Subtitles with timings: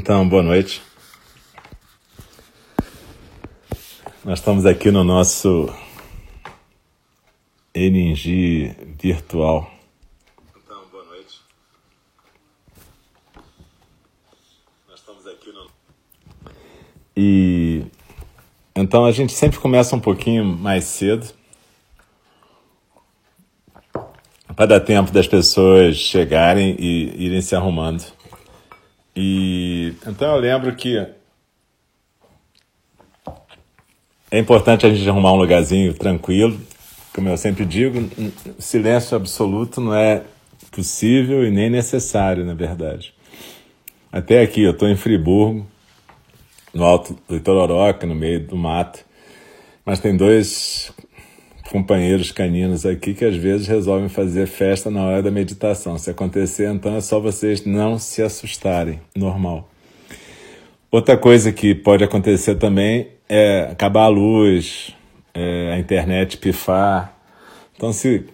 [0.00, 0.80] Então, boa noite.
[4.24, 5.68] Nós estamos aqui no nosso
[7.74, 9.68] Eningi virtual.
[10.56, 11.40] Então, boa noite.
[14.88, 15.68] Nós estamos aqui no.
[17.16, 17.84] E
[18.76, 21.26] então a gente sempre começa um pouquinho mais cedo
[24.54, 28.16] para dar tempo das pessoas chegarem e irem se arrumando.
[29.20, 29.47] E
[30.08, 31.06] então eu lembro que
[34.30, 36.60] é importante a gente arrumar um lugarzinho tranquilo.
[37.14, 37.98] Como eu sempre digo,
[38.58, 40.22] silêncio absoluto não é
[40.70, 43.14] possível e nem necessário, na verdade.
[44.12, 45.66] Até aqui, eu estou em Friburgo,
[46.72, 49.04] no alto do Itororoca, no meio do mato,
[49.84, 50.92] mas tem dois
[51.70, 55.98] companheiros caninos aqui que às vezes resolvem fazer festa na hora da meditação.
[55.98, 59.68] Se acontecer, então é só vocês não se assustarem, normal.
[60.90, 64.94] Outra coisa que pode acontecer também é acabar a luz,
[65.34, 67.14] é, a internet pifar.
[67.76, 68.24] Então, se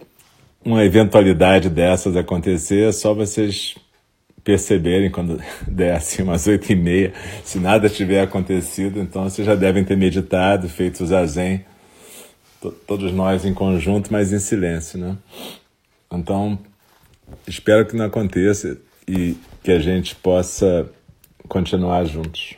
[0.63, 3.75] uma eventualidade dessas acontecer, é só vocês
[4.43, 9.55] perceberem quando der assim umas oito e meia, se nada tiver acontecido, então vocês já
[9.55, 11.65] devem ter meditado, feito o zazen
[12.87, 15.17] todos nós em conjunto, mas em silêncio, né?
[16.11, 16.57] Então,
[17.47, 20.89] espero que não aconteça e que a gente possa
[21.47, 22.55] continuar juntos.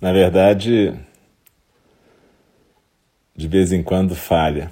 [0.00, 0.98] Na verdade,
[3.36, 4.70] de vez em quando falha.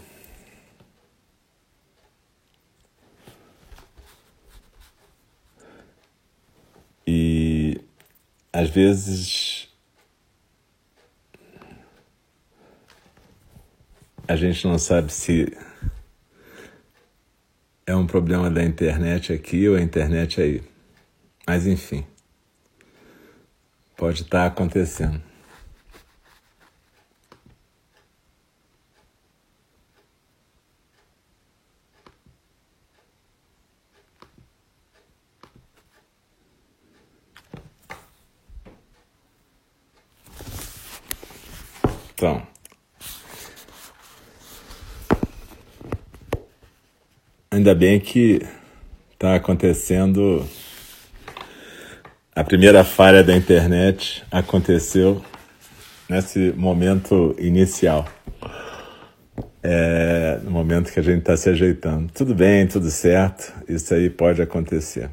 [8.60, 9.49] às vezes
[14.30, 15.52] a gente não sabe se
[17.84, 20.62] é um problema da internet aqui ou a internet aí.
[21.44, 22.06] Mas enfim,
[23.96, 25.20] pode estar acontecendo.
[42.14, 42.46] Então,
[47.70, 48.42] ainda bem que
[49.12, 50.44] está acontecendo.
[52.34, 55.22] A primeira falha da internet aconteceu
[56.08, 58.08] nesse momento inicial.
[59.62, 62.10] É, no momento que a gente está se ajeitando.
[62.12, 65.10] Tudo bem, tudo certo, isso aí pode acontecer.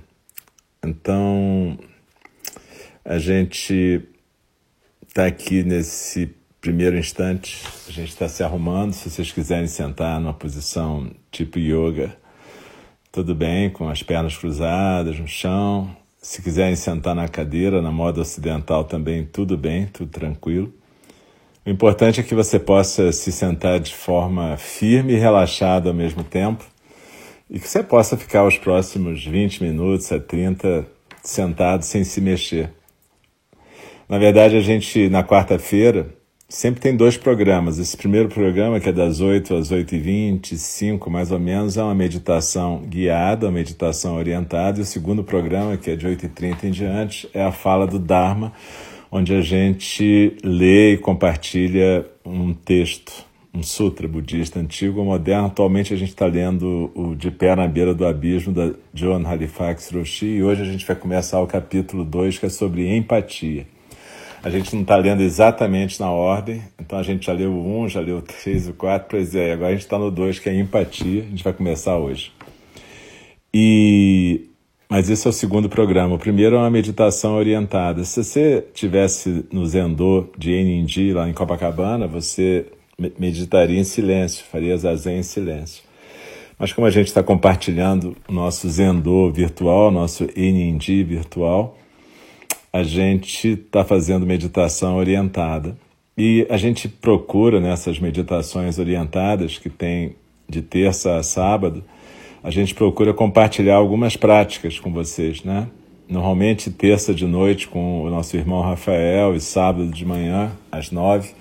[0.83, 1.77] Então,
[3.03, 4.01] a gente
[5.07, 8.93] está aqui nesse primeiro instante, a gente está se arrumando.
[8.93, 12.17] Se vocês quiserem sentar numa posição tipo yoga,
[13.17, 15.89] tudo bem, com as pernas cruzadas no chão.
[16.21, 20.71] Se quiserem sentar na cadeira, na moda ocidental também, tudo bem, tudo tranquilo.
[21.65, 26.23] O importante é que você possa se sentar de forma firme e relaxada ao mesmo
[26.23, 26.63] tempo
[27.49, 30.85] e que você possa ficar os próximos 20 minutos a 30
[31.23, 32.71] sentado sem se mexer.
[34.07, 36.13] Na verdade, a gente, na quarta-feira,
[36.49, 37.77] sempre tem dois programas.
[37.77, 42.83] Esse primeiro programa, que é das 8 às 8h25, mais ou menos, é uma meditação
[42.85, 44.79] guiada, uma meditação orientada.
[44.79, 48.53] E o segundo programa, que é de 8h30 em diante, é a fala do Dharma,
[49.11, 55.47] onde a gente lê e compartilha um texto, um sutra budista antigo ou moderno.
[55.47, 59.91] Atualmente a gente está lendo o De Pé na Beira do Abismo, da John Halifax
[59.91, 63.65] Roshi, e hoje a gente vai começar o capítulo 2, que é sobre empatia.
[64.47, 67.89] A gente não está lendo exatamente na ordem, então a gente já leu o 1,
[67.89, 70.39] já leu o 3 e o 4, pois é, agora a gente está no 2,
[70.39, 72.31] que é empatia, a gente vai começar hoje.
[73.53, 74.45] E
[74.89, 76.15] mas esse é o segundo programa.
[76.15, 78.05] O primeiro é uma meditação orientada.
[78.05, 82.67] Se você tivesse no Zendô de Enindi, lá em Copacabana, você
[83.19, 85.83] meditaria em silêncio, faria zazen em silêncio.
[86.57, 91.76] Mas como a gente está compartilhando o nosso Zendô virtual, nosso Enindi virtual,
[92.77, 95.75] a gente está fazendo meditação orientada.
[96.15, 100.15] E a gente procura nessas meditações orientadas, que tem
[100.47, 101.83] de terça a sábado,
[102.43, 105.67] a gente procura compartilhar algumas práticas com vocês, né?
[106.07, 111.31] Normalmente terça de noite com o nosso irmão Rafael e sábado de manhã às nove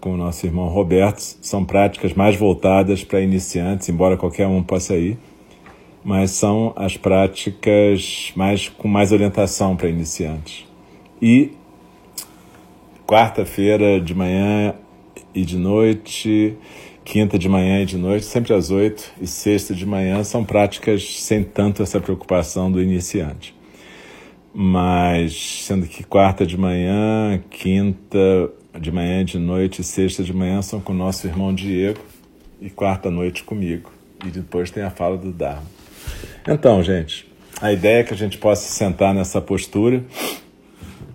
[0.00, 1.20] com o nosso irmão Roberto.
[1.20, 5.18] São práticas mais voltadas para iniciantes, embora qualquer um possa ir,
[6.02, 10.67] mas são as práticas mais com mais orientação para iniciantes.
[11.20, 11.52] E
[13.06, 14.74] quarta-feira de manhã
[15.34, 16.56] e de noite,
[17.04, 21.20] quinta de manhã e de noite, sempre às oito, e sexta de manhã são práticas
[21.20, 23.56] sem tanto essa preocupação do iniciante.
[24.52, 28.50] Mas, sendo que quarta de manhã, quinta
[28.80, 32.00] de manhã e de noite e sexta de manhã são com o nosso irmão Diego,
[32.60, 33.90] e quarta noite comigo.
[34.26, 35.66] E depois tem a fala do Dharma.
[36.46, 37.26] Então, gente,
[37.60, 40.04] a ideia é que a gente possa sentar nessa postura,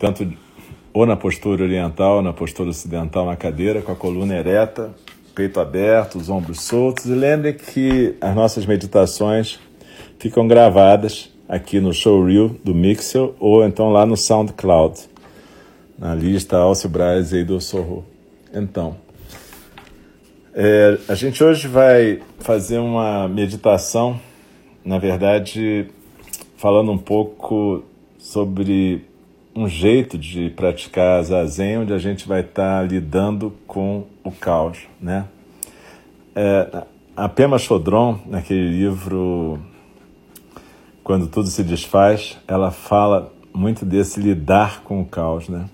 [0.03, 0.27] tanto
[0.94, 4.94] ou na postura oriental, ou na postura ocidental, na cadeira, com a coluna ereta,
[5.33, 7.05] peito aberto, os ombros soltos.
[7.05, 9.61] E lembre que as nossas meditações
[10.19, 15.00] ficam gravadas aqui no showreel do Mixel ou então lá no SoundCloud,
[15.97, 18.05] na lista Alcio Braz e do Sorro.
[18.53, 18.97] Então,
[20.53, 24.19] é, a gente hoje vai fazer uma meditação,
[24.83, 25.88] na verdade,
[26.57, 27.83] falando um pouco
[28.19, 29.12] sobre
[29.55, 34.79] um jeito de praticar zazen onde a gente vai estar tá lidando com o caos,
[35.00, 35.25] né?
[36.35, 36.83] É,
[37.15, 39.59] a Pema Chodron, naquele livro
[41.03, 45.69] Quando Tudo Se Desfaz, ela fala muito desse lidar com o caos, né?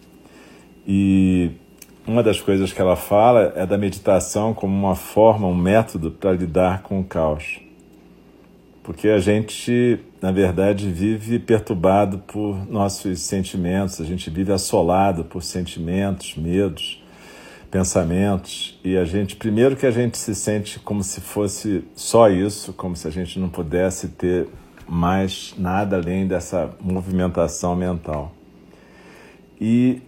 [0.85, 1.51] E
[2.05, 6.33] uma das coisas que ela fala é da meditação como uma forma, um método para
[6.33, 7.61] lidar com o caos.
[8.89, 15.43] Porque a gente, na verdade, vive perturbado por nossos sentimentos, a gente vive assolado por
[15.43, 16.99] sentimentos, medos,
[17.69, 22.73] pensamentos, e a gente, primeiro que a gente se sente como se fosse só isso,
[22.73, 24.47] como se a gente não pudesse ter
[24.87, 28.33] mais nada além dessa movimentação mental.
[29.61, 30.01] E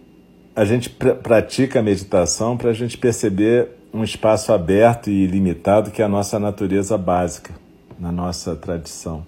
[0.56, 5.92] a gente pr pratica a meditação para a gente perceber um espaço aberto e ilimitado
[5.92, 7.61] que é a nossa natureza básica
[7.98, 9.26] na nossa tradição.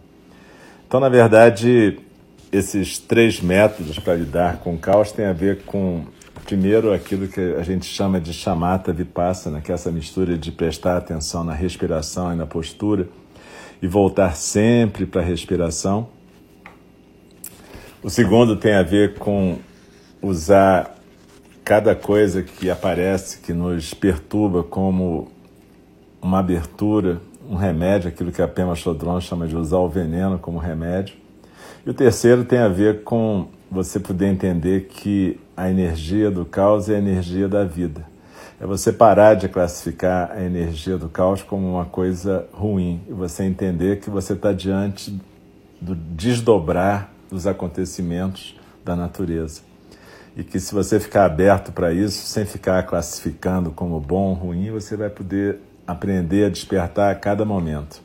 [0.87, 1.99] Então, na verdade,
[2.53, 6.05] esses três métodos para lidar com o caos têm a ver com,
[6.45, 10.97] primeiro, aquilo que a gente chama de chamata vipassana, que é essa mistura de prestar
[10.97, 13.09] atenção na respiração e na postura
[13.83, 16.09] e voltar sempre para a respiração.
[18.03, 19.59] O segundo tem a ver com
[20.23, 20.95] usar
[21.65, 25.33] cada coisa que aparece, que nos perturba, como
[26.21, 30.59] uma abertura um remédio, aquilo que a Pema Chodron chama de usar o veneno como
[30.59, 31.17] remédio.
[31.85, 36.89] E o terceiro tem a ver com você poder entender que a energia do caos
[36.89, 38.07] é a energia da vida.
[38.61, 43.45] É você parar de classificar a energia do caos como uma coisa ruim e você
[43.45, 45.21] entender que você está diante
[45.81, 49.61] do desdobrar dos acontecimentos da natureza.
[50.37, 54.71] E que se você ficar aberto para isso, sem ficar classificando como bom ou ruim,
[54.71, 58.03] você vai poder aprender a despertar a cada momento.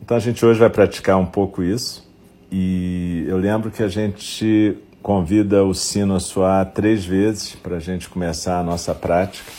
[0.00, 2.08] Então a gente hoje vai praticar um pouco isso
[2.50, 7.80] e eu lembro que a gente convida o sino a soar três vezes para a
[7.80, 9.50] gente começar a nossa prática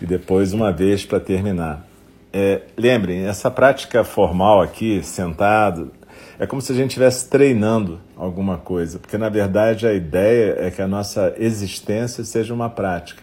[0.00, 1.86] e depois uma vez para terminar.
[2.32, 5.92] É, lembrem, essa prática formal aqui, sentado,
[6.38, 10.70] é como se a gente estivesse treinando alguma coisa, porque na verdade a ideia é
[10.70, 13.22] que a nossa existência seja uma prática.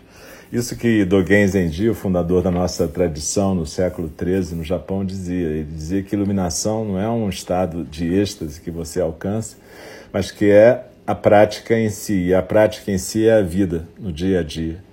[0.51, 5.47] Isso que Dogen Zenji, o fundador da nossa tradição no século XIII no Japão, dizia.
[5.47, 9.57] Ele dizia que iluminação não é um estado de êxtase que você alcança,
[10.11, 12.25] mas que é a prática em si.
[12.25, 14.83] E a prática em si é a vida no dia a dia.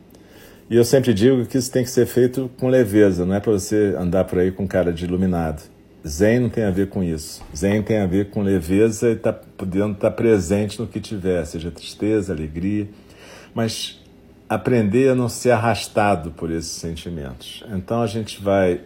[0.69, 3.53] E eu sempre digo que isso tem que ser feito com leveza, não é para
[3.53, 5.63] você andar por aí com cara de iluminado.
[6.07, 7.43] Zen não tem a ver com isso.
[7.57, 11.45] Zen tem a ver com leveza e tá podendo estar tá presente no que tiver,
[11.47, 12.89] seja tristeza, alegria,
[13.55, 14.01] mas
[14.49, 17.65] aprender a não ser arrastado por esses sentimentos.
[17.69, 18.81] Então a gente vai,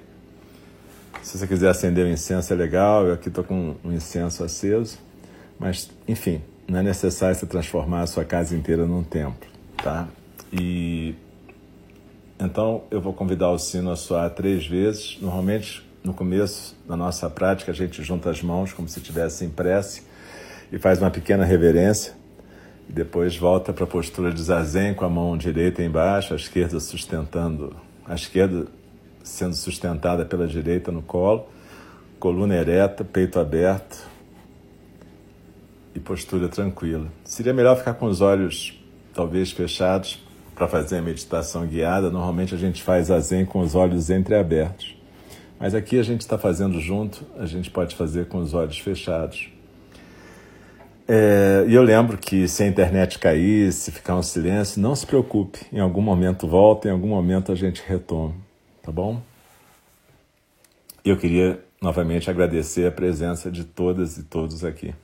[1.23, 4.99] se você quiser acender um incenso é legal, eu aqui estou com um incenso aceso,
[5.59, 9.49] mas enfim, não é necessário você transformar a sua casa inteira num templo,
[9.83, 10.09] tá?
[10.53, 11.15] E
[12.39, 15.19] então eu vou convidar o sino a soar três vezes.
[15.21, 19.51] Normalmente no começo da nossa prática a gente junta as mãos como se tivesse em
[19.51, 20.03] prece
[20.73, 22.15] e faz uma pequena reverência
[22.91, 27.75] depois volta para a postura de zazen com a mão direita embaixo, a esquerda sustentando,
[28.05, 28.67] a esquerda
[29.23, 31.47] sendo sustentada pela direita no colo,
[32.19, 34.09] coluna ereta, peito aberto
[35.95, 37.07] e postura tranquila.
[37.25, 38.79] Seria melhor ficar com os olhos
[39.15, 40.23] talvez fechados
[40.55, 42.11] para fazer a meditação guiada.
[42.11, 44.97] Normalmente a gente faz zazen com os olhos entreabertos.
[45.59, 49.49] Mas aqui a gente está fazendo junto, a gente pode fazer com os olhos fechados.
[51.13, 55.05] É, e eu lembro que se a internet cair, se ficar um silêncio, não se
[55.05, 55.59] preocupe.
[55.73, 58.33] Em algum momento volta, em algum momento a gente retoma,
[58.81, 59.21] tá bom?
[61.05, 64.95] Eu queria novamente agradecer a presença de todas e todos aqui.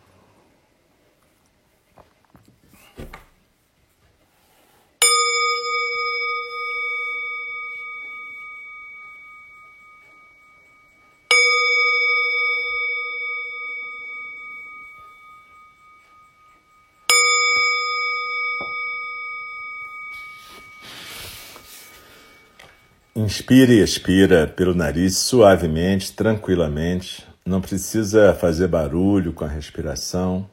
[23.26, 27.26] Inspira e expira pelo nariz suavemente, tranquilamente.
[27.44, 30.48] Não precisa fazer barulho com a respiração,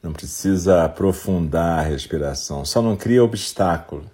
[0.00, 4.08] não precisa aprofundar a respiração, só não cria obstáculo.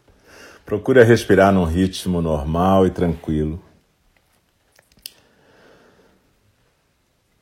[0.65, 3.63] Procura respirar num ritmo normal e tranquilo.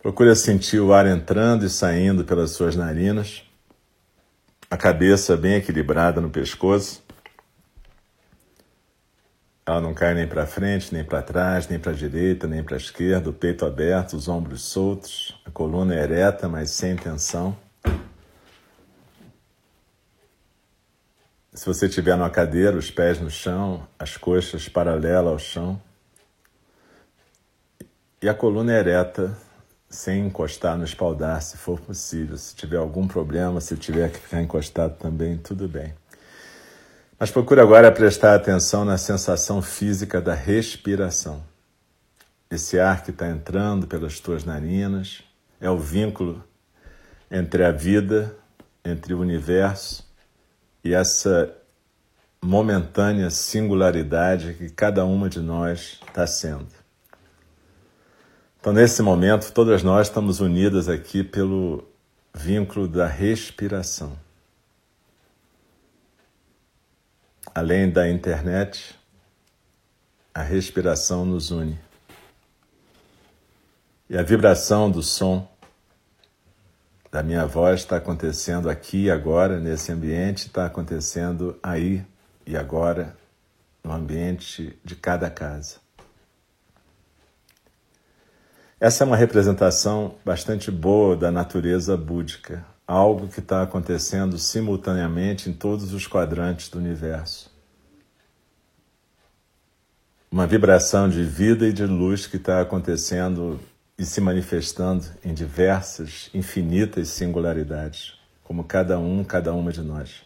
[0.00, 3.44] Procura sentir o ar entrando e saindo pelas suas narinas,
[4.68, 7.00] a cabeça bem equilibrada no pescoço.
[9.64, 12.74] Ela não cai nem para frente, nem para trás, nem para a direita, nem para
[12.74, 17.56] a esquerda, o peito aberto, os ombros soltos, a coluna ereta, mas sem tensão.
[21.54, 25.80] Se você estiver numa cadeira, os pés no chão, as coxas paralelas ao chão.
[28.20, 29.36] E a coluna ereta,
[29.88, 32.36] sem encostar no espaldar, se for possível.
[32.36, 35.94] Se tiver algum problema, se tiver que ficar encostado também, tudo bem.
[37.22, 41.40] Mas procure agora prestar atenção na sensação física da respiração.
[42.50, 45.22] Esse ar que está entrando pelas tuas narinas
[45.60, 46.42] é o vínculo
[47.30, 48.34] entre a vida,
[48.84, 50.04] entre o universo
[50.82, 51.56] e essa
[52.44, 56.74] momentânea singularidade que cada uma de nós está sendo.
[58.58, 61.86] Então, nesse momento, todas nós estamos unidas aqui pelo
[62.34, 64.18] vínculo da respiração.
[67.54, 68.98] Além da internet,
[70.32, 71.78] a respiração nos une.
[74.08, 75.46] E a vibração do som
[77.10, 82.02] da minha voz está acontecendo aqui e agora, nesse ambiente, está acontecendo aí
[82.46, 83.14] e agora,
[83.84, 85.76] no ambiente de cada casa.
[88.80, 95.52] Essa é uma representação bastante boa da natureza búdica, algo que está acontecendo simultaneamente em
[95.52, 97.50] todos os quadrantes do universo.
[100.30, 103.60] Uma vibração de vida e de luz que está acontecendo
[103.98, 110.22] e se manifestando em diversas, infinitas singularidades, como cada um, cada uma de nós.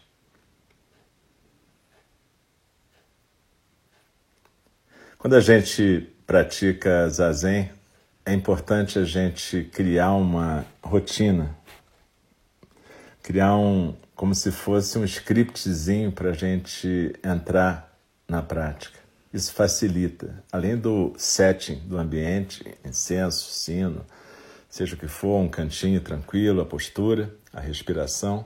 [5.17, 7.69] Quando a gente pratica zazen,
[8.25, 11.55] é importante a gente criar uma rotina
[13.27, 17.93] criar um, como se fosse um scriptzinho para a gente entrar
[18.25, 18.97] na prática.
[19.33, 24.05] Isso facilita, além do setting do ambiente, incenso, sino,
[24.69, 28.45] seja o que for, um cantinho tranquilo, a postura, a respiração.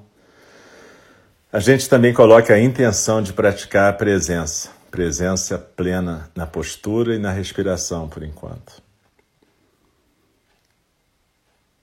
[1.53, 7.19] A gente também coloca a intenção de praticar a presença, presença plena na postura e
[7.19, 8.81] na respiração, por enquanto.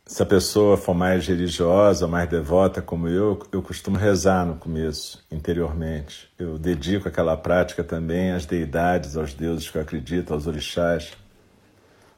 [0.09, 5.23] Se a pessoa for mais religiosa, mais devota como eu, eu costumo rezar no começo,
[5.31, 6.31] interiormente.
[6.39, 11.13] Eu dedico aquela prática também às deidades, aos deuses que eu acredito, aos orixás,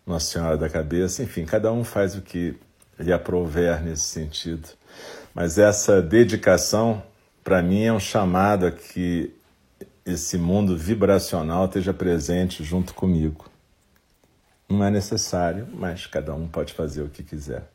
[0.06, 2.56] Nossa Senhora da Cabeça, enfim, cada um faz o que
[2.96, 4.68] lhe aprouver nesse sentido.
[5.34, 7.02] Mas essa dedicação,
[7.42, 9.34] para mim, é um chamado a que
[10.06, 13.50] esse mundo vibracional esteja presente junto comigo.
[14.68, 17.68] Não é necessário, mas cada um pode fazer o que quiser.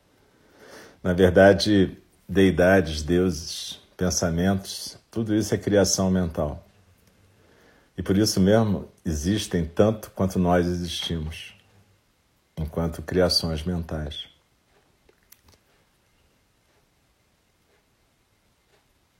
[1.05, 1.95] Na verdade,
[2.27, 6.65] deidades, deuses, pensamentos, tudo isso é criação mental.
[7.95, 11.53] E por isso mesmo existem tanto quanto nós existimos,
[12.57, 14.27] enquanto criações mentais.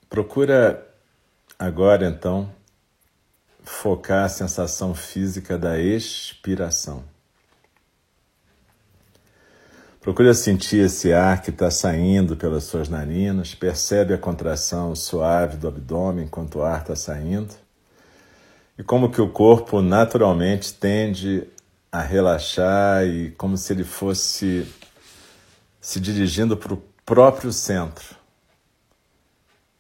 [0.10, 0.92] Procura
[1.60, 2.52] agora então
[3.64, 7.04] focar a sensação física da expiração.
[10.06, 15.68] Procura sentir esse ar que está saindo pelas suas narinas, percebe a contração suave do
[15.68, 17.52] abdômen enquanto o ar está saindo.
[18.78, 21.48] E como que o corpo naturalmente tende
[21.92, 24.72] a relaxar e como se ele fosse
[25.82, 28.16] se dirigindo para o próprio centro.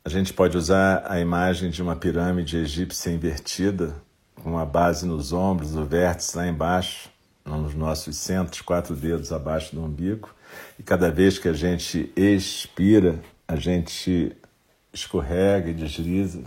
[0.03, 3.93] A gente pode usar a imagem de uma pirâmide egípcia invertida,
[4.41, 7.13] com a base nos ombros, o vértice lá embaixo,
[7.45, 10.33] nos nossos centros, quatro dedos abaixo do umbigo,
[10.79, 14.35] e cada vez que a gente expira, a gente
[14.91, 16.43] escorrega e desliza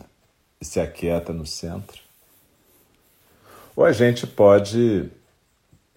[0.60, 2.00] e se aquieta no centro.
[3.76, 5.08] Ou a gente pode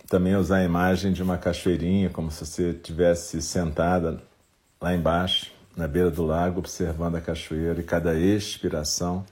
[0.07, 4.21] também usar a imagem de uma cachoeirinha, como se você estivesse sentada
[4.79, 9.25] lá embaixo, na beira do lago, observando a cachoeira, e cada expiração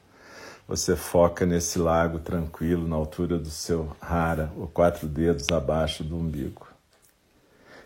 [0.70, 6.16] você foca nesse lago tranquilo, na altura do seu rara, ou quatro dedos abaixo do
[6.16, 6.68] umbigo.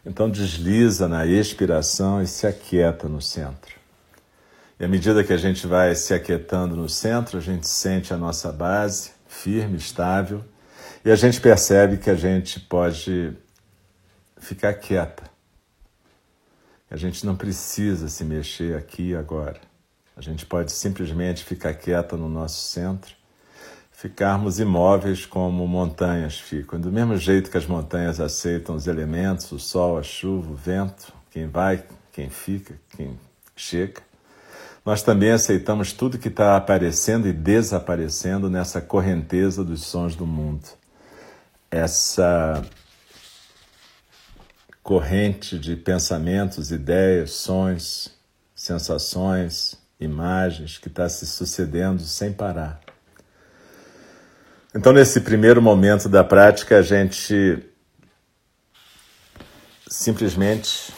[0.05, 3.73] Então desliza na expiração e se aquieta no centro.
[4.77, 8.17] E à medida que a gente vai se aquietando no centro, a gente sente a
[8.17, 10.43] nossa base firme, estável,
[11.05, 13.33] E a gente percebe que a gente pode
[14.37, 15.23] ficar quieta.
[16.91, 19.73] A gente não precisa se mexer aqui e agora.
[20.15, 23.15] A gente pode simplesmente ficar quieta no nosso centro,
[23.91, 26.79] ficarmos imóveis como montanhas ficam.
[26.79, 31.12] Do mesmo jeito que as montanhas aceitam os elementos, o sol, a chuva, o vento,
[31.32, 33.20] quem vai, quem fica, quem
[33.55, 34.01] chega,
[34.86, 40.67] nós também aceitamos tudo que está aparecendo e desaparecendo nessa correnteza dos sons do mundo.
[41.72, 42.62] Essa
[44.84, 48.12] corrente de pensamentos, ideias, sons,
[48.53, 52.79] sensações, imagens que está se sucedendo sem parar.
[54.75, 57.63] Então, nesse primeiro momento da prática, a gente
[59.88, 60.91] simplesmente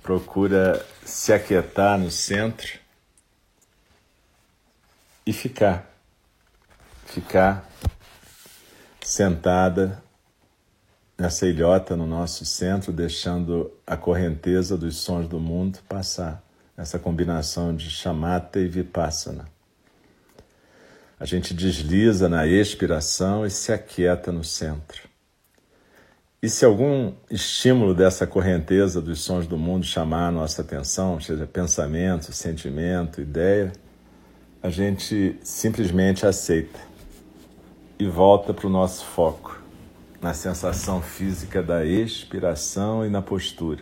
[0.00, 2.78] procura se aquietar no centro
[5.26, 5.90] e ficar.
[7.06, 7.68] Ficar
[9.02, 10.00] sentada
[11.18, 16.43] nessa ilhota no nosso centro, deixando a correnteza dos sons do mundo passar.
[16.76, 19.46] Essa combinação de chamata e vipassana.
[21.18, 25.08] A gente desliza na expiração e se aquieta no centro.
[26.42, 31.46] E se algum estímulo dessa correnteza dos sons do mundo chamar a nossa atenção, seja
[31.46, 33.72] pensamento, sentimento, ideia,
[34.62, 36.80] a gente simplesmente aceita
[37.98, 39.62] e volta para o nosso foco,
[40.20, 43.80] na sensação física da expiração e na postura.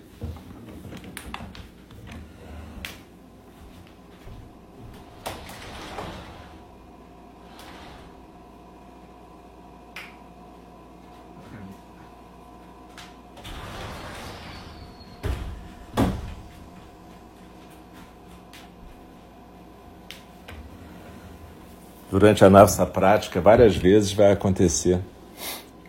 [22.12, 25.00] Durante a nossa prática, várias vezes vai acontecer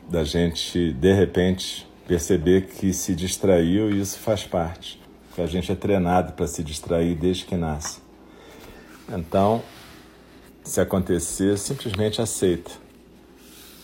[0.09, 5.01] da gente, de repente, perceber que se distraiu e isso faz parte.
[5.35, 7.99] Que a gente é treinado para se distrair desde que nasce.
[9.09, 9.61] Então,
[10.63, 12.71] se acontecer, simplesmente aceita.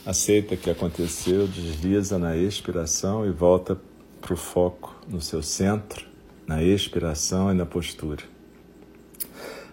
[0.05, 3.77] Aceita que aconteceu, desliza na expiração e volta
[4.21, 6.05] para o foco no seu centro,
[6.47, 8.38] na expiração e na postura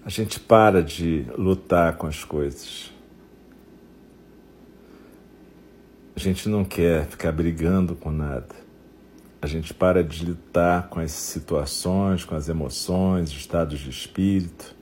[0.07, 2.93] a gente para de lutar com as coisas.
[6.15, 8.55] A gente não quer ficar brigando com nada.
[9.43, 14.77] A gente para de lutar com as situações, com as emoções, estados de espírito.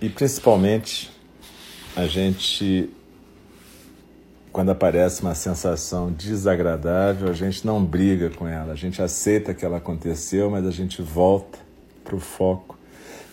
[0.00, 1.10] E principalmente,
[1.96, 2.88] a gente,
[4.52, 9.64] quando aparece uma sensação desagradável, a gente não briga com ela, a gente aceita que
[9.64, 11.58] ela aconteceu, mas a gente volta
[12.04, 12.75] para o foco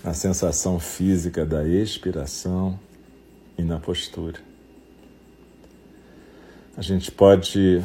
[0.04, 2.78] na sensação física da expiração
[3.58, 4.40] e na postura.
[6.76, 7.82] A gente pode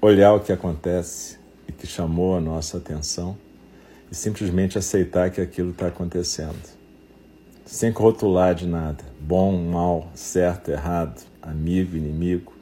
[0.00, 3.38] olhar o que acontece e que chamou a nossa atenção
[4.10, 6.76] e simplesmente aceitar que aquilo está acontecendo,
[7.64, 12.55] sem rotular de nada, bom, mal, certo, errado, amigo, inimigo.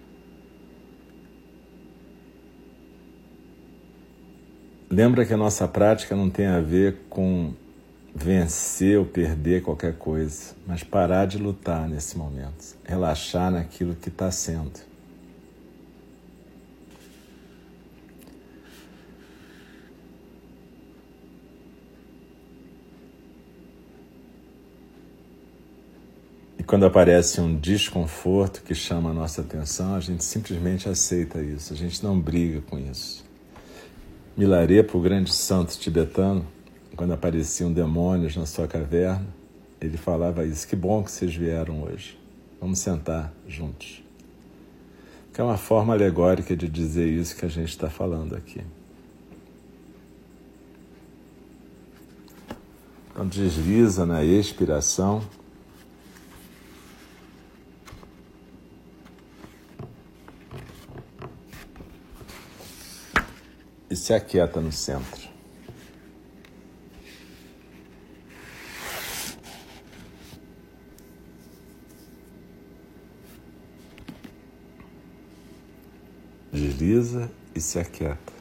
[4.90, 7.52] Lembra que a nossa prática não tem a ver com
[8.14, 14.30] vencer ou perder qualquer coisa, mas parar de lutar nesse momento, relaxar naquilo que está
[14.30, 14.80] sendo.
[26.56, 31.72] E quando aparece um desconforto que chama a nossa atenção, a gente simplesmente aceita isso,
[31.72, 33.23] a gente não briga com isso.
[34.36, 36.44] Milarepa, o grande santo tibetano,
[36.96, 39.26] quando apareciam demônios na sua caverna,
[39.80, 42.18] ele falava isso: Que bom que vocês vieram hoje.
[42.60, 44.02] Vamos sentar juntos.
[45.32, 48.60] Que é uma forma alegórica de dizer isso que a gente está falando aqui.
[53.12, 55.22] Então, desliza na expiração
[64.04, 65.30] se aquieta no centro.
[76.52, 78.33] Desliza e se aquieta.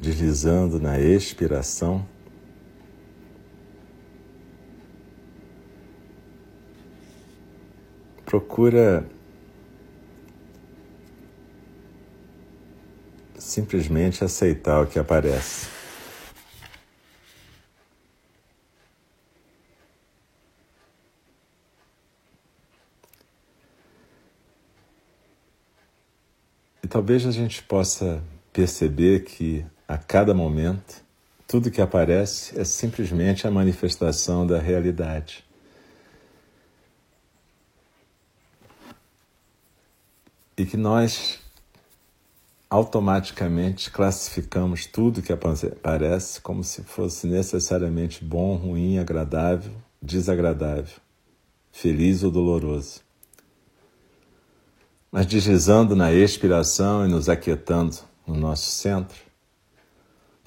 [0.00, 2.08] Deslizando na expiração.
[8.24, 9.06] Procura
[13.36, 15.68] simplesmente aceitar o que aparece.
[26.82, 31.02] E talvez a gente possa perceber que a cada momento
[31.48, 35.44] tudo que aparece é simplesmente a manifestação da realidade.
[40.56, 41.40] E que nós
[42.68, 51.00] automaticamente classificamos tudo que aparece como se fosse necessariamente bom, ruim, agradável, desagradável,
[51.72, 53.00] feliz ou doloroso.
[55.10, 59.29] Mas deslizando na expiração e nos aquietando no nosso centro,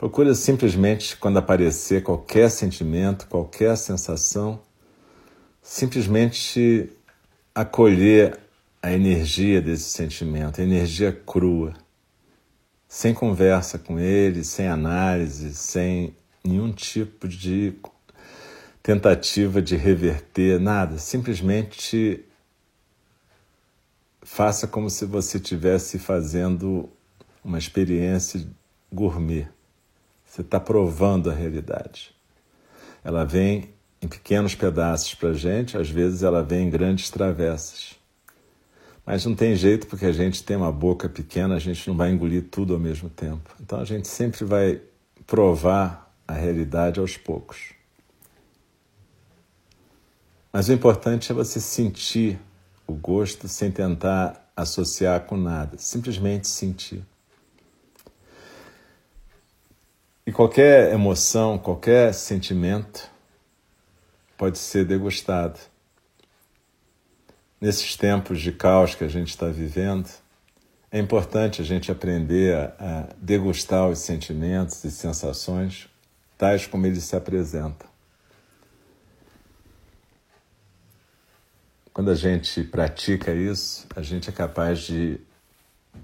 [0.04, 4.60] procura simplesmente, quando aparecer qualquer sentimento, qualquer sensação,
[5.62, 6.92] simplesmente
[7.56, 8.38] acolher
[8.82, 11.74] a energia desse sentimento, a energia crua
[12.86, 16.14] sem conversa com ele, sem análise, sem
[16.44, 17.74] nenhum tipo de
[18.84, 20.98] tentativa de reverter, nada.
[20.98, 22.26] Simplesmente
[24.22, 26.90] faça como se você estivesse fazendo
[27.42, 28.46] uma experiência
[28.92, 29.48] gourmet.
[30.34, 32.12] Você está provando a realidade.
[33.04, 33.70] Ela vem
[34.02, 37.94] em pequenos pedaços para a gente, às vezes ela vem em grandes travessas.
[39.06, 42.10] Mas não tem jeito porque a gente tem uma boca pequena, a gente não vai
[42.10, 43.48] engolir tudo ao mesmo tempo.
[43.62, 44.82] Então a gente sempre vai
[45.28, 47.74] provar a realidade aos poucos.
[50.52, 52.40] Mas o importante é você sentir
[52.88, 57.06] o gosto sem tentar associar com nada, simplesmente sentir.
[60.26, 63.12] E qualquer emoção, qualquer sentimento
[64.38, 65.60] pode ser degustado
[67.64, 70.10] nesses tempos de caos que a gente está vivendo,
[70.92, 75.88] é importante a gente aprender a, degustar os sentimentos e sensações
[76.38, 77.88] tais como eles se apresentam.
[81.94, 85.22] Quando a gente pratica isso, a gente é capaz de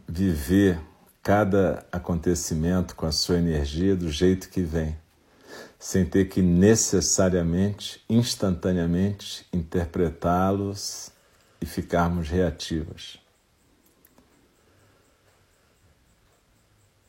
[0.07, 0.79] viver
[1.21, 4.97] cada acontecimento com a sua energia do jeito que vem,
[5.77, 11.11] sem ter que necessariamente, instantaneamente, interpretá-los
[11.61, 13.19] e ficarmos reativas.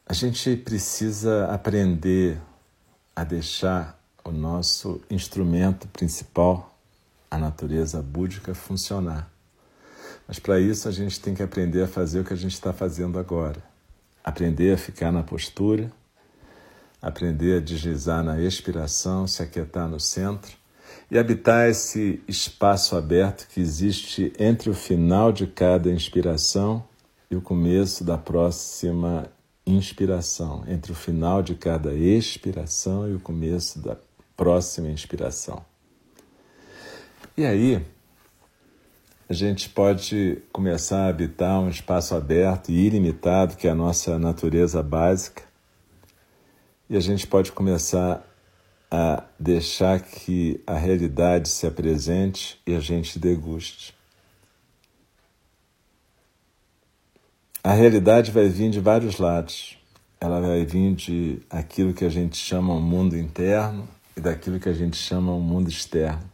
[0.07, 2.40] A gente precisa aprender
[3.14, 6.77] a deixar o nosso instrumento principal,
[7.31, 9.31] a natureza búdica, funcionar.
[10.27, 12.73] Mas para isso a gente tem que aprender a fazer o que a gente está
[12.73, 13.69] fazendo agora.
[14.22, 15.90] Aprender a ficar na postura,
[17.00, 20.59] aprender a deslizar na expiração, se aquietar no centro.
[21.11, 26.85] E habitar esse espaço aberto que existe entre o final de cada inspiração
[27.30, 29.26] e o começo da próxima
[29.66, 33.96] inspiração, entre o final de cada expiração e o começo da
[34.37, 35.64] próxima inspiração.
[37.37, 37.85] E aí,
[39.30, 44.18] a gente pode começar a habitar um espaço aberto e ilimitado, que é a nossa
[44.18, 45.44] natureza básica,
[46.88, 48.26] e a gente pode começar
[48.90, 53.94] a deixar que a realidade se apresente e a gente deguste.
[57.62, 59.78] A realidade vai vir de vários lados.
[60.20, 64.68] Ela vai vir de aquilo que a gente chama o mundo interno e daquilo que
[64.68, 66.28] a gente chama o mundo externo.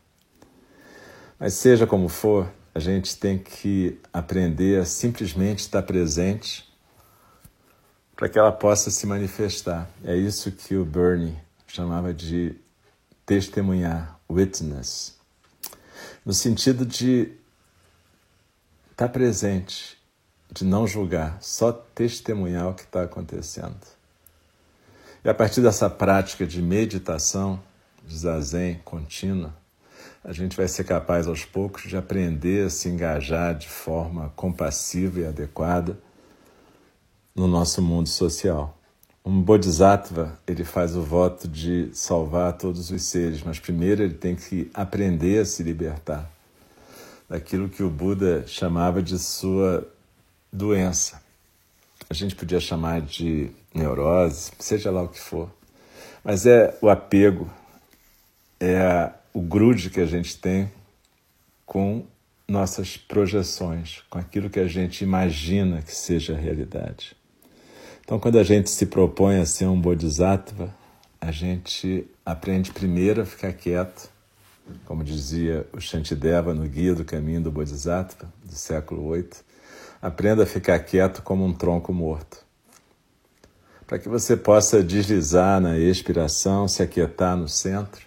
[1.39, 6.71] Mas seja como for, a gente tem que aprender a simplesmente estar presente
[8.15, 9.89] para que ela possa se manifestar.
[10.05, 12.55] É isso que o Bernie chamava de
[13.25, 15.19] testemunhar, witness,
[16.23, 17.33] no sentido de
[18.91, 19.97] estar presente,
[20.53, 23.87] de não julgar, só testemunhar o que está acontecendo.
[25.25, 27.59] E a partir dessa prática de meditação,
[28.05, 29.57] de zazen contínua,
[30.27, 35.21] a gente vai ser capaz aos poucos de aprender a se engajar de forma compassiva
[35.21, 35.97] e adequada
[37.33, 38.77] no nosso mundo social.
[39.25, 44.35] Um bodhisattva, ele faz o voto de salvar todos os seres, mas primeiro ele tem
[44.35, 46.29] que aprender a se libertar
[47.29, 49.87] daquilo que o Buda chamava de sua
[50.53, 51.23] doença.
[52.11, 55.49] A gente podia chamar de neurose, seja lá o que for.
[56.25, 57.49] Mas é o apego,
[58.59, 60.73] é o grude que a gente tem
[61.67, 62.07] com
[62.49, 67.15] nossas projeções, com aquilo que a gente imagina que seja a realidade.
[68.01, 70.75] Então, quando a gente se propõe a ser um bodhisattva,
[71.21, 74.09] a gente aprende primeiro a ficar quieto,
[74.87, 79.29] como dizia o Shantideva no Guia do Caminho do Bodhisattva, do século VIII.
[80.01, 82.39] Aprenda a ficar quieto como um tronco morto.
[83.87, 88.06] Para que você possa deslizar na expiração, se aquietar no centro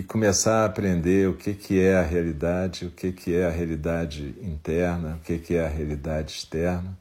[0.00, 3.50] e começar a aprender o que, que é a realidade, o que, que é a
[3.50, 6.98] realidade interna, o que, que é a realidade externa.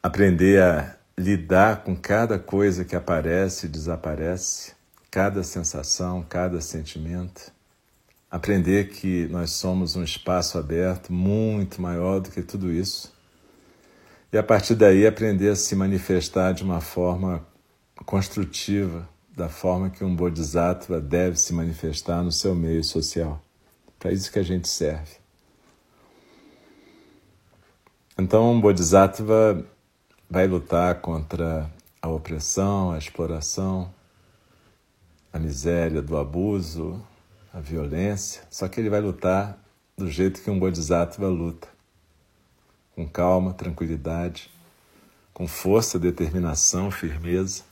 [0.00, 4.74] Aprender a lidar com cada coisa que aparece e desaparece,
[5.10, 7.50] cada sensação, cada sentimento.
[8.30, 13.12] Aprender que nós somos um espaço aberto muito maior do que tudo isso.
[14.32, 17.44] E a partir daí aprender a se manifestar de uma forma
[18.06, 23.40] construtiva, da forma que um bodhisattva deve se manifestar no seu meio social.
[23.96, 25.12] Para isso que a gente serve.
[28.18, 29.64] Então, um bodhisattva
[30.28, 31.70] vai lutar contra
[32.02, 33.94] a opressão, a exploração,
[35.32, 37.00] a miséria do abuso,
[37.54, 39.56] a violência, só que ele vai lutar
[39.96, 41.68] do jeito que um bodhisattva luta,
[42.96, 44.50] com calma, tranquilidade,
[45.32, 47.67] com força, determinação, firmeza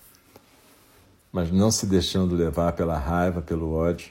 [1.37, 4.11] mas não se deixando levar pela raiva, pelo ódio,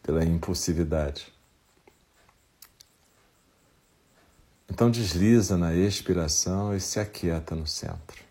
[0.00, 1.32] pela impulsividade.
[4.70, 8.22] Então desliza na expiração e se aquieta no centro.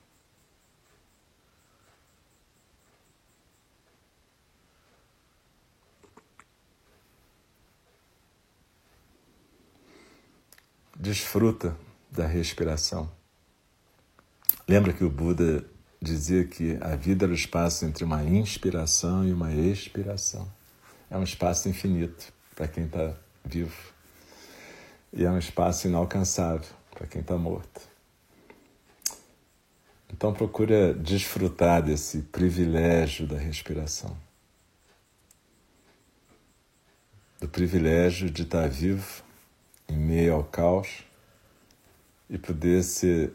[10.96, 11.78] Desfruta
[12.10, 13.12] da respiração.
[14.66, 15.70] Lembra que o Buda
[16.02, 20.52] dizia que a vida era o espaço entre uma inspiração e uma expiração.
[21.10, 23.14] É um espaço infinito para quem está
[23.46, 23.94] vivo.
[25.14, 27.82] E é um espaço inalcançável para quem está morto.
[30.12, 34.18] Então procura desfrutar desse privilégio da respiração.
[37.40, 39.24] Do privilégio de estar vivo
[39.88, 41.04] em meio ao caos
[42.30, 43.34] e poder ser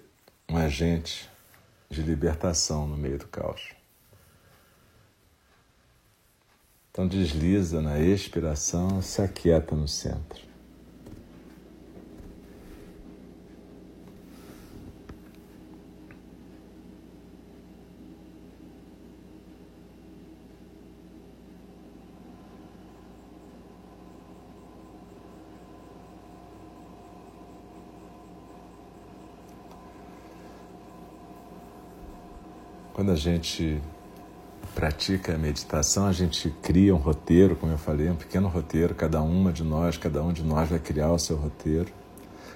[0.49, 1.29] um agente
[1.89, 3.75] de libertação no meio do caos.
[6.91, 10.41] Então desliza na expiração, se aquieta no centro.
[32.97, 33.79] Quando a gente
[34.75, 39.21] pratica a meditação, a gente cria um roteiro, como eu falei, um pequeno roteiro, cada
[39.21, 41.93] uma de nós, cada um de nós vai criar o seu roteiro.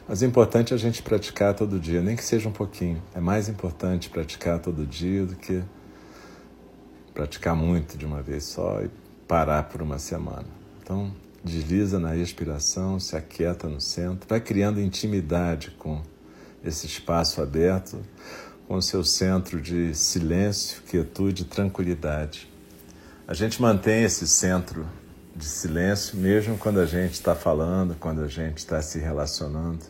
[0.08, 3.02] Mas é importante a gente praticar todo dia, nem que seja um pouquinho.
[3.14, 5.62] É mais importante praticar todo dia do que
[7.12, 8.88] praticar muito de uma vez só e
[9.28, 10.46] parar por uma semana.
[10.82, 11.12] Então,
[11.44, 16.00] desliza na expiração, se aquieta no centro, vai criando intimidade com
[16.64, 17.98] esse espaço aberto
[18.70, 22.48] com seu centro de silêncio, quietude e tranquilidade.
[23.26, 24.86] A gente mantém esse centro
[25.34, 29.84] de silêncio mesmo quando a gente está falando, quando a gente está se relacionando.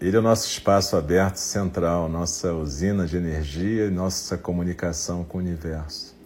[0.00, 5.36] Ele é o nosso espaço aberto central, nossa usina de energia e nossa comunicação com
[5.36, 6.16] o universo.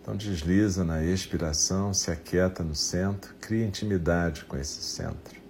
[0.00, 5.41] Então desliza na expiração, se aquieta no centro, cria intimidade com esse centro.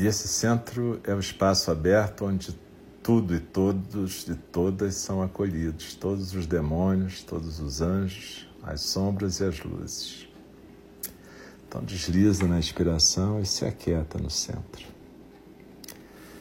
[0.00, 2.58] E esse centro é o espaço aberto onde
[3.02, 9.40] tudo e todos e todas são acolhidos, todos os demônios, todos os anjos, as sombras
[9.40, 10.26] e as luzes.
[11.68, 14.86] Então desliza na inspiração e se aquieta no centro.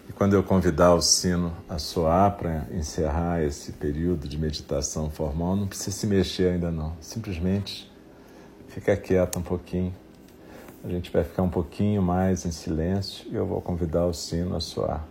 [0.08, 5.58] E quando eu convidar o sino a soar para encerrar esse período de meditação formal,
[5.58, 6.96] não precisa se mexer ainda não.
[7.02, 7.92] Simplesmente
[8.70, 9.94] fica quieto um pouquinho
[10.84, 14.56] a gente vai ficar um pouquinho mais em silêncio e eu vou convidar o sino
[14.56, 15.06] a soar.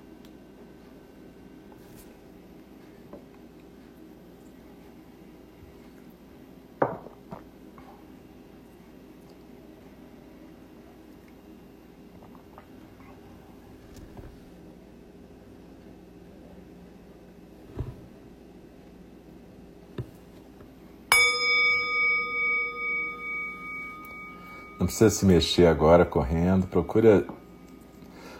[24.98, 27.24] Precisa se mexer agora correndo, procura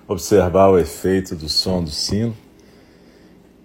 [0.09, 2.37] observar o efeito do som do sino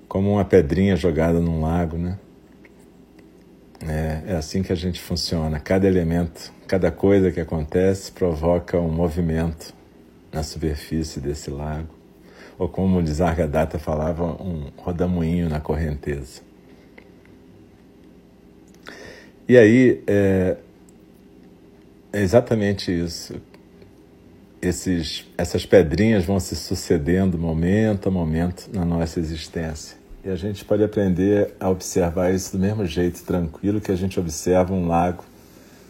[0.08, 2.20] como uma pedrinha jogada num lago, né?
[3.82, 5.60] É, é assim que a gente funciona.
[5.60, 9.74] Cada elemento, cada coisa que acontece provoca um movimento
[10.32, 11.96] na superfície desse lago.
[12.60, 16.42] Ou como o Nisargadatta falava, um rodamuinho na correnteza.
[19.50, 20.58] E aí, é,
[22.14, 23.34] é exatamente isso.
[24.62, 29.98] Esses, essas pedrinhas vão se sucedendo momento a momento na nossa existência.
[30.24, 34.18] E a gente pode aprender a observar isso do mesmo jeito, tranquilo, que a gente
[34.20, 35.26] observa um lago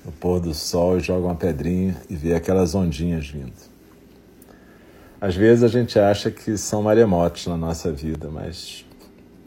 [0.03, 3.53] no pôr do sol e joga uma pedrinha e vê aquelas ondinhas vindo.
[5.21, 8.83] Às vezes a gente acha que são maremotos na nossa vida, mas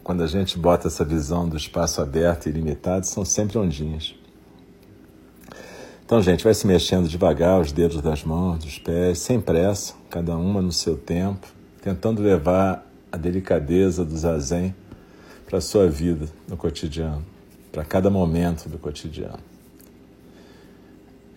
[0.03, 4.16] quando a gente bota essa visão do espaço aberto e ilimitado, são sempre ondinhas.
[6.07, 10.37] Então, gente, vai se mexendo devagar os dedos das mãos, dos pés, sem pressa, cada
[10.37, 11.45] uma no seu tempo,
[11.81, 14.73] tentando levar a delicadeza do zazen
[15.45, 17.25] para a sua vida no cotidiano,
[17.73, 19.39] para cada momento do cotidiano.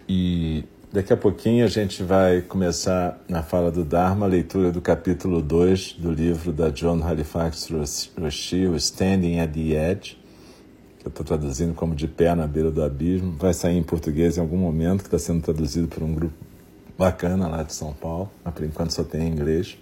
[0.08, 4.80] E daqui a pouquinho a gente vai começar na fala do Dharma, a leitura do
[4.80, 7.68] capítulo 2 do livro da John Halifax
[8.16, 10.19] Roshi, o Standing at the Edge,
[11.00, 13.32] que eu estou traduzindo como De Pé na Beira do Abismo.
[13.38, 16.34] Vai sair em português em algum momento, que está sendo traduzido por um grupo
[16.96, 19.78] bacana lá de São Paulo, mas por enquanto só tem em inglês.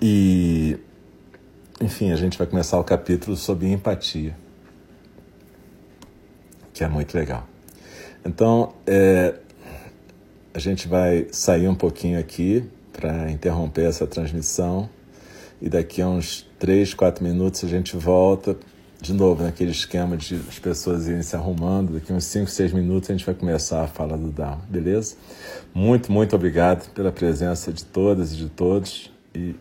[0.00, 0.78] E,
[1.80, 4.36] enfim, a gente vai começar o capítulo sobre empatia,
[6.72, 7.48] que é muito legal.
[8.24, 9.34] Então, é,
[10.54, 14.88] a gente vai sair um pouquinho aqui para interromper essa transmissão
[15.60, 18.56] e daqui a uns 3, 4 minutos a gente volta
[19.04, 21.92] de novo naquele esquema de as pessoas irem se arrumando.
[21.92, 25.16] Daqui uns 5, 6 minutos a gente vai começar a fala do Dharma, beleza?
[25.74, 29.12] Muito, muito obrigado pela presença de todas e de todos.
[29.34, 29.52] E